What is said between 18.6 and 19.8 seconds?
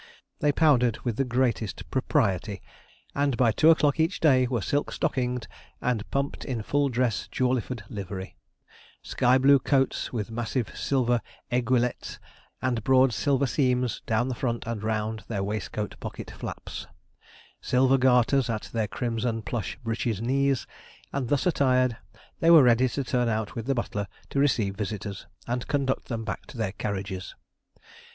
their crimson plush